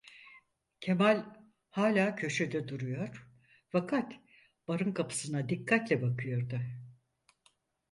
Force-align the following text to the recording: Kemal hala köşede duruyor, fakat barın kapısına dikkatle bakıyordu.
Kemal 0.79 1.25
hala 1.69 2.15
köşede 2.15 2.67
duruyor, 2.67 3.27
fakat 3.69 4.13
barın 4.67 4.91
kapısına 4.93 5.49
dikkatle 5.49 6.01
bakıyordu. 6.01 6.59